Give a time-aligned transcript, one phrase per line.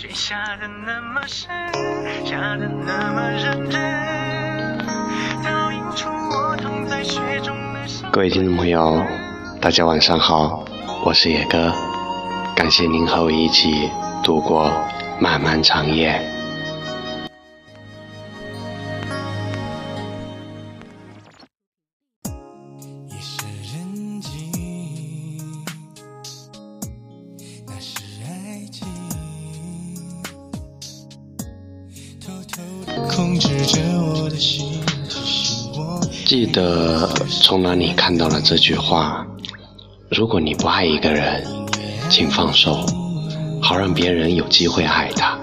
[0.00, 1.50] 却下的那么深，
[2.24, 3.78] 下的那么认真，
[5.44, 8.08] 倒映出我躺在雪中的心。
[8.10, 9.04] 各位听众朋友，
[9.60, 10.64] 大家晚上好，
[11.04, 11.70] 我是野哥，
[12.56, 13.90] 感谢您和我一起
[14.24, 14.72] 度过
[15.20, 15.86] 漫漫长。
[15.86, 16.18] 夜
[36.26, 37.08] 记得
[37.42, 39.26] 从哪里看到了这句话：
[40.08, 41.44] 如果你不爱一个人，
[42.08, 42.86] 请放手，
[43.60, 45.36] 好让别人有机会爱他；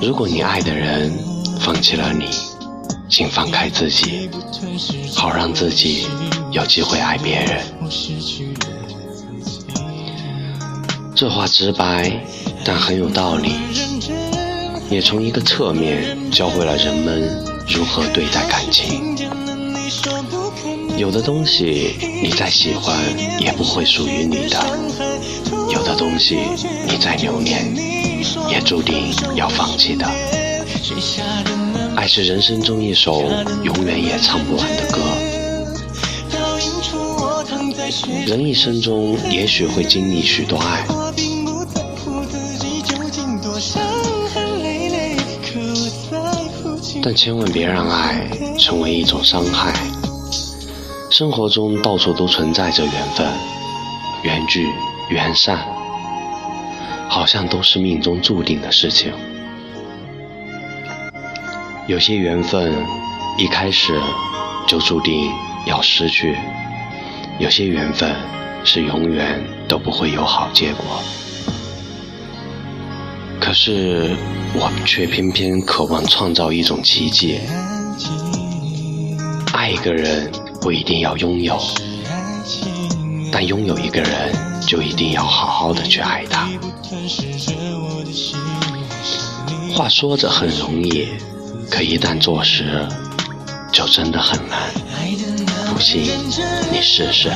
[0.00, 1.12] 如果你爱的人
[1.60, 2.26] 放弃了你，
[3.08, 4.28] 请放开自己，
[5.14, 6.08] 好让自己
[6.50, 7.62] 有机会爱别人。
[11.14, 12.20] 这话直白，
[12.64, 13.52] 但很有道理，
[14.90, 19.16] 也从一个侧面教会了人们如何对待感情。
[20.96, 22.96] 有的东西你再喜欢
[23.40, 24.58] 也不会属于你的，
[25.72, 26.38] 有的东西
[26.86, 27.70] 你再留恋
[28.50, 30.06] 也注定要放弃的。
[31.96, 33.22] 爱是人生中一首
[33.62, 35.00] 永远也唱不完的歌。
[38.26, 40.84] 人一生中也许会经历许多爱，
[47.08, 49.72] 但千万别让爱成为一种伤害。
[51.08, 53.24] 生活中到处都存在着缘分，
[54.24, 54.66] 缘聚
[55.08, 55.64] 缘散，
[57.08, 59.12] 好像都是命中注定的事情。
[61.86, 62.74] 有些缘分
[63.38, 63.96] 一开始
[64.66, 65.30] 就注定
[65.64, 66.36] 要失去，
[67.38, 68.16] 有些缘分
[68.64, 70.84] 是永远都不会有好结果。
[73.46, 74.16] 可是
[74.54, 77.38] 我却偏偏渴望创造一种奇迹。
[79.52, 80.28] 爱一个人
[80.60, 81.56] 不一定要拥有，
[83.30, 84.34] 但拥有一个人
[84.66, 86.48] 就一定要好好的去爱他。
[89.72, 91.06] 话说着很容易，
[91.70, 92.84] 可一旦做实，
[93.70, 94.58] 就真的很难。
[95.72, 96.02] 不信，
[96.72, 97.30] 你试试。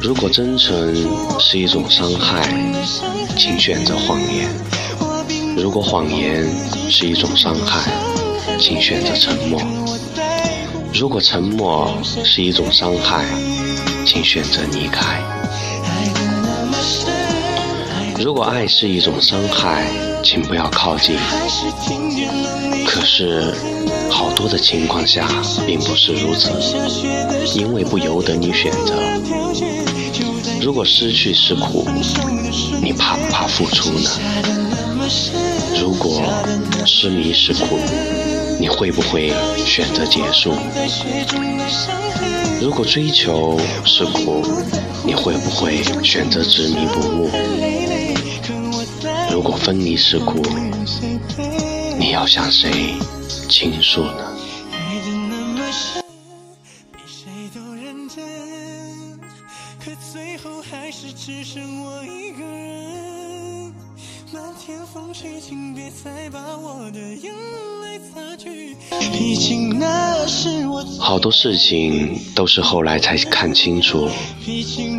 [0.00, 0.94] 如果真诚
[1.38, 2.48] 是一种伤害，
[3.36, 4.48] 请选择谎言；
[5.56, 6.48] 如果谎言
[6.90, 7.92] 是一种伤害，
[8.58, 9.60] 请选择沉默；
[10.94, 13.24] 如果沉默是一种伤害，
[14.06, 15.20] 请选择离开。
[18.18, 19.86] 如果爱是一种伤害，
[20.24, 21.18] 请不要靠近。
[23.08, 25.26] 是听见了你可是，好多的情况下
[25.66, 26.50] 并不是如此，
[27.54, 28.94] 因为不由得你选择。
[30.60, 31.86] 如果失去是苦，
[32.82, 34.10] 你怕不怕付出呢？
[35.80, 36.22] 如果
[36.84, 37.78] 失迷是苦，
[38.60, 39.32] 你会不会
[39.64, 40.52] 选择结束？
[42.60, 44.44] 如果追求是苦，
[45.04, 47.30] 你会不会选择执迷不悟？
[49.32, 50.42] 如果分离是苦，
[52.18, 52.96] 要向谁
[53.48, 54.36] 倾诉呢？
[54.72, 56.02] 爱的那么深，
[56.90, 59.20] 比谁都认真，
[59.78, 63.72] 可最后还是只剩我一个人。
[64.32, 67.32] 漫天风雪，请别再把我的眼
[67.82, 68.76] 泪擦去，
[69.12, 74.10] 毕竟那是我，好多事情都是后来才看清楚，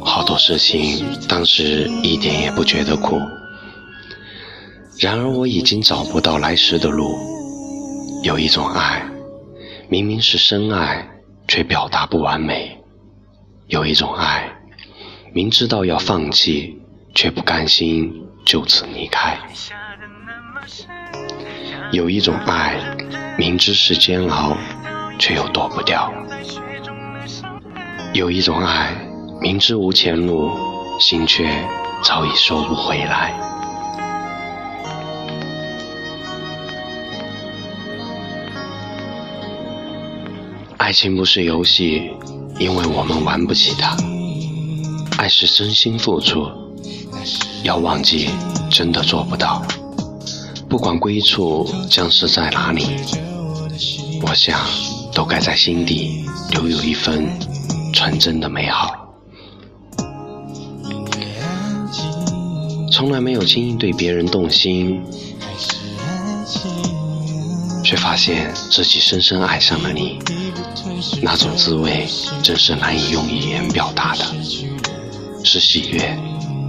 [0.00, 3.20] 好多事情当时一点也不觉得苦。
[5.00, 7.16] 然而我已经找不到来时的路。
[8.22, 9.02] 有一种爱，
[9.88, 11.08] 明明是深爱，
[11.48, 12.76] 却表达不完美；
[13.68, 14.46] 有一种爱，
[15.32, 16.78] 明知道要放弃，
[17.14, 18.12] 却不甘心
[18.44, 19.38] 就此离开；
[21.92, 22.76] 有一种爱，
[23.38, 24.54] 明知是煎熬，
[25.18, 26.12] 却又躲不掉；
[28.12, 28.94] 有一种爱，
[29.40, 30.50] 明知无前路，
[31.00, 31.50] 心却
[32.04, 33.32] 早已收不回来。
[40.90, 42.10] 爱情不是游戏
[42.58, 43.96] 因为我们玩不起它。
[45.18, 46.44] 爱是真心付出
[47.62, 48.28] 要忘记
[48.72, 49.64] 真的做不到。
[50.68, 52.82] 不管归处将是在哪里
[54.22, 54.58] 我想
[55.14, 57.24] 都该在心底留有一份
[57.92, 59.14] 纯真的美好。
[62.90, 65.00] 从来没有轻易对别人动心
[67.90, 70.16] 却发现自己深深爱上了你，
[71.20, 72.06] 那种滋味
[72.40, 74.24] 真是难以用语言表达的，
[75.42, 76.16] 是喜悦，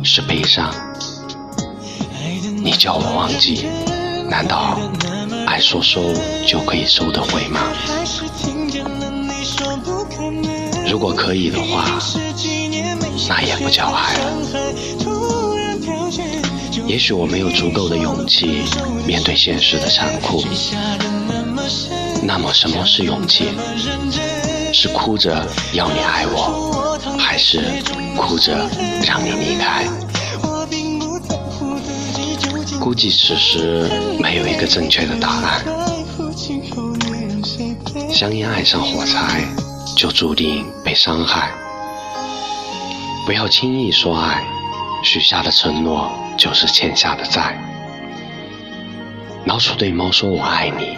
[0.03, 0.73] 是悲伤。
[2.63, 3.68] 你叫我忘记，
[4.31, 4.79] 难道
[5.45, 6.01] 爱说收
[6.47, 7.62] 就可以收得回吗？
[10.89, 12.00] 如果可以的话，
[13.29, 14.25] 那也不叫爱了。
[16.88, 18.63] 也许我没有足够的勇气
[19.06, 20.44] 面对现实的残酷。
[22.24, 23.46] 那么，什么是勇气？
[24.74, 27.62] 是哭着要你爱我，还是
[28.16, 28.69] 哭着
[29.06, 29.86] 让你离开？
[32.80, 35.63] 估计此时没有一个正确的答案。
[38.10, 39.46] 香烟爱上火柴，
[39.96, 41.52] 就注定被伤害。
[43.25, 44.44] 不要轻易说爱，
[45.04, 46.12] 许下的承诺。
[46.38, 47.56] 就是欠下的债。
[49.46, 50.98] 老鼠对猫说：“我爱你。”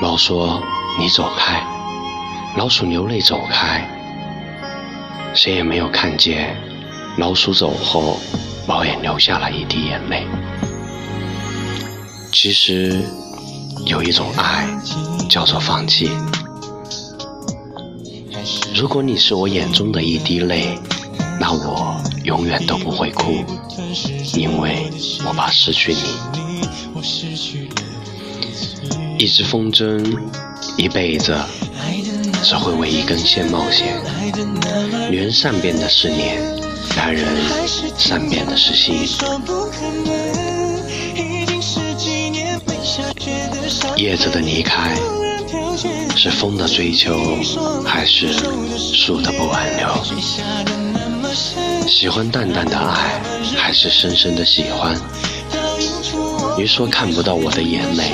[0.00, 0.62] 猫说
[0.98, 1.62] ：“你走开。”
[2.56, 3.88] 老鼠流泪走开。
[5.34, 6.56] 谁也没有看见，
[7.16, 8.18] 老鼠走后，
[8.66, 10.26] 猫也流下了一滴眼泪。
[12.32, 13.04] 其实，
[13.86, 14.68] 有一种爱，
[15.28, 16.10] 叫做放弃。
[18.74, 20.78] 如果你是我眼中的一滴泪，
[21.40, 23.44] 那我永远都不会哭。
[24.34, 24.90] 因为
[25.26, 26.00] 我怕失去你，
[29.24, 30.18] 一只风筝，
[30.76, 31.34] 一辈子
[32.42, 33.98] 只会为一根线冒险。
[35.08, 36.42] 女人善变的是脸，
[36.94, 37.26] 男人
[37.96, 39.08] 善变的是心。
[43.96, 44.94] 叶子的离开，
[46.14, 47.18] 是风的追求，
[47.82, 48.30] 还是
[48.76, 49.88] 树的不挽留？
[51.88, 53.22] 喜欢淡淡的爱，
[53.56, 54.94] 还是深深的喜欢？
[56.58, 58.12] 你说看不到我的眼泪，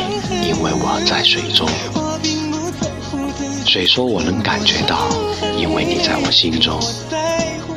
[0.51, 1.69] 因为我在水中。
[3.65, 5.09] 水说我能感觉到，
[5.57, 6.77] 因为你在我心中。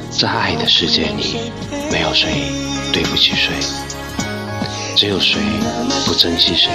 [0.10, 1.52] 在爱的世界里，
[1.92, 2.50] 没有谁
[2.92, 3.54] 对不起谁，
[4.96, 5.40] 只有谁
[6.08, 6.72] 不珍惜谁。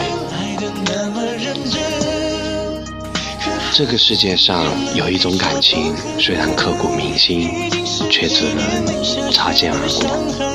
[3.72, 7.50] 这个世界上有一种感情，虽然刻骨铭心，
[8.08, 10.47] 却只能擦肩而过。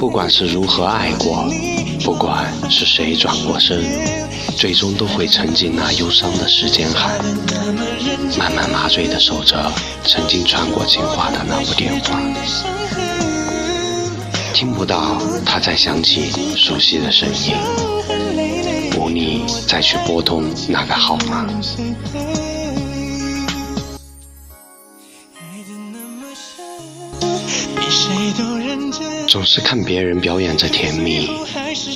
[0.00, 1.46] 不管是如何爱过，
[2.02, 3.84] 不管是谁转过身，
[4.56, 7.18] 最终都会沉进那忧伤的时间海，
[8.38, 9.70] 慢慢麻醉的守着
[10.06, 12.18] 曾经传过情话的那部电话，
[14.54, 17.54] 听不到他再响起熟悉的声音。
[18.98, 21.46] 无力再去拨通那个号码。
[27.76, 28.58] 比谁都
[29.30, 31.30] 总是看别人表演着甜蜜，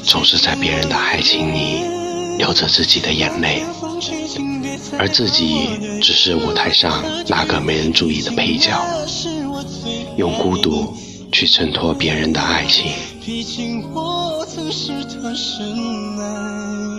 [0.05, 1.83] 总是在别人的爱情里
[2.39, 3.61] 流着自己的眼泪，
[4.97, 5.67] 而自己
[6.01, 8.81] 只是舞台上那个没人注意的配角，
[10.17, 10.95] 用孤独
[11.33, 12.93] 去衬托别人的爱情。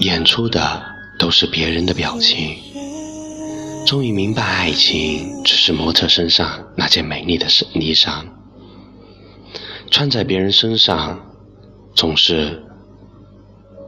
[0.01, 0.83] 演出的
[1.17, 2.57] 都是别人的表情，
[3.87, 8.25] 终于明白爱情只是模特身上那件美丽的衣裳，
[9.91, 11.19] 穿在别人身上
[11.95, 12.61] 总是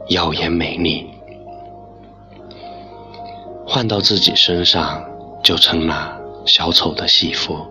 [0.08, 1.06] 耀眼美丽，
[3.66, 5.04] 换到自己身上
[5.42, 7.66] 就成了小丑的戏服。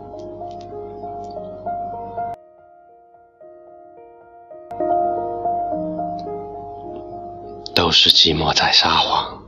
[7.73, 9.41] 都是寂寞在撒谎，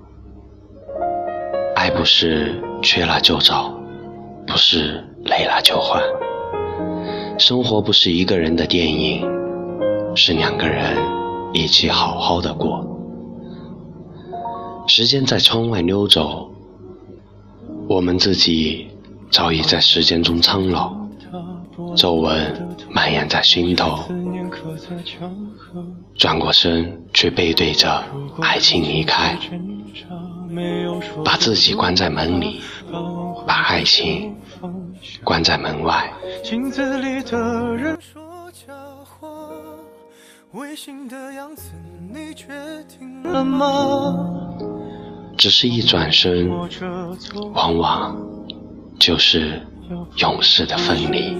[1.76, 3.72] 爱不是缺了就找，
[4.48, 6.02] 不是累了就换。
[7.40, 9.26] 生活不是一个人的电影，
[10.14, 10.98] 是两个人
[11.54, 12.86] 一起好好的过。
[14.88, 16.52] 时间在窗外溜走，
[17.88, 18.90] 我们自己
[19.32, 20.94] 早已在时间中苍老，
[21.96, 24.00] 皱纹蔓延在心头。
[26.16, 28.04] 转过身，却背对着
[28.42, 29.38] 爱情离开，
[31.24, 32.60] 把自己关在门里，
[33.48, 34.36] 把爱情
[35.24, 36.12] 关在门外。
[36.44, 37.38] 镜子里的
[37.76, 39.28] 人说假话，
[40.52, 41.72] 违心的样子，
[42.14, 42.48] 你决
[42.88, 44.56] 定了吗？
[45.38, 46.50] 只是一转身，
[47.54, 48.18] 往往
[49.00, 49.62] 就是
[50.18, 51.38] 永世的分离。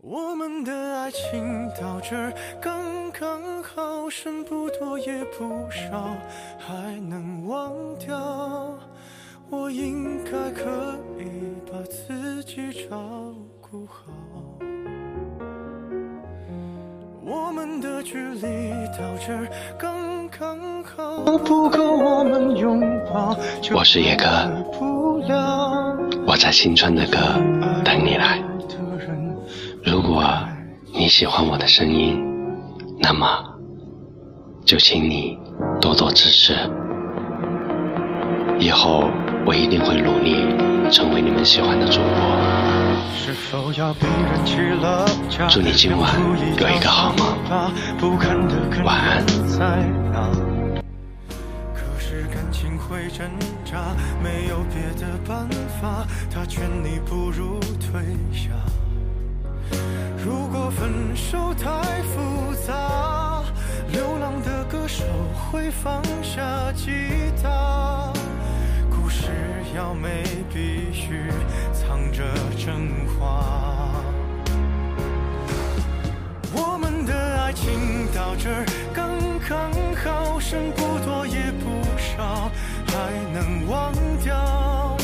[0.00, 6.16] 我们的爱情到这儿刚刚好，剩不多也不少，
[6.58, 8.76] 还能忘掉。
[9.48, 11.22] 我应该可以
[11.70, 12.98] 把自己照
[13.60, 14.12] 顾好。
[17.24, 23.36] 我们的距离到这儿刚刚好，不够我们拥抱。
[23.72, 24.26] 我是野哥，
[26.26, 27.16] 我在青春的歌
[27.84, 28.42] 等你来。
[29.84, 30.24] 如果
[30.92, 32.33] 你喜欢我的声音，
[33.06, 33.26] 那么
[34.64, 35.38] 就请你
[35.78, 36.54] 多多支持。
[38.58, 39.10] 以后
[39.44, 40.46] 我一定会努力
[40.90, 42.08] 成为你们喜欢的主播。
[45.50, 46.10] 祝你今晚
[46.58, 47.36] 有一个好梦，
[48.86, 49.22] 晚安。
[51.74, 53.28] 可是感情会挣
[53.66, 55.46] 扎，没有别的办
[55.78, 58.00] 法，他劝你不如退
[58.32, 58.48] 下。
[60.24, 61.68] 如果分手太
[62.00, 62.43] 复杂，
[65.54, 66.90] 会放下吉
[67.40, 68.12] 他。
[68.90, 69.28] 故事
[69.72, 71.30] 要美，必须
[71.72, 72.24] 藏着
[72.58, 73.88] 真话。
[76.52, 78.50] 我们的爱情到这
[78.92, 79.16] 刚
[79.48, 82.50] 刚好，剩不多也不少，
[82.88, 83.92] 还能忘
[84.24, 84.96] 掉。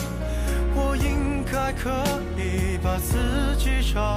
[0.75, 1.93] 我应该可
[2.37, 4.17] 以把自己照